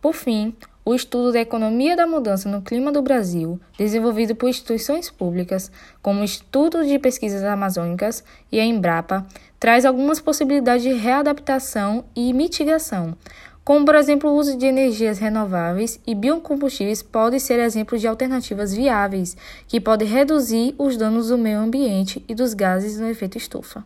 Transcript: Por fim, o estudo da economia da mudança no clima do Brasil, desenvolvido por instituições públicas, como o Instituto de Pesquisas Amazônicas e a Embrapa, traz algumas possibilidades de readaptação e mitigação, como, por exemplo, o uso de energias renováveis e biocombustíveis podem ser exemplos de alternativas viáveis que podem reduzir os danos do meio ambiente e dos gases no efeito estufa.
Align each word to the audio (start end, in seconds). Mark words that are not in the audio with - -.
Por 0.00 0.14
fim, 0.14 0.54
o 0.84 0.94
estudo 0.94 1.32
da 1.32 1.40
economia 1.40 1.94
da 1.94 2.06
mudança 2.06 2.48
no 2.48 2.62
clima 2.62 2.90
do 2.90 3.02
Brasil, 3.02 3.60
desenvolvido 3.76 4.34
por 4.34 4.48
instituições 4.48 5.10
públicas, 5.10 5.70
como 6.00 6.20
o 6.20 6.24
Instituto 6.24 6.84
de 6.84 6.98
Pesquisas 6.98 7.44
Amazônicas 7.44 8.24
e 8.50 8.58
a 8.58 8.64
Embrapa, 8.64 9.26
traz 9.58 9.84
algumas 9.84 10.18
possibilidades 10.18 10.82
de 10.82 10.92
readaptação 10.94 12.04
e 12.16 12.32
mitigação, 12.32 13.14
como, 13.62 13.84
por 13.84 13.94
exemplo, 13.94 14.30
o 14.30 14.34
uso 14.34 14.56
de 14.56 14.66
energias 14.66 15.18
renováveis 15.18 16.00
e 16.06 16.14
biocombustíveis 16.14 17.02
podem 17.02 17.38
ser 17.38 17.60
exemplos 17.60 18.00
de 18.00 18.08
alternativas 18.08 18.72
viáveis 18.72 19.36
que 19.68 19.80
podem 19.80 20.08
reduzir 20.08 20.74
os 20.78 20.96
danos 20.96 21.28
do 21.28 21.36
meio 21.36 21.58
ambiente 21.58 22.24
e 22.26 22.34
dos 22.34 22.54
gases 22.54 22.98
no 22.98 23.08
efeito 23.08 23.36
estufa. 23.36 23.84